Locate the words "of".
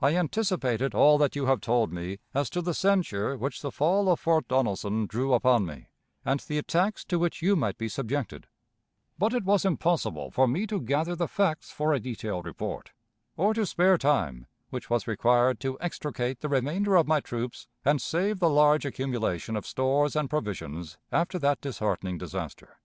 4.10-4.18, 16.96-17.06, 19.54-19.66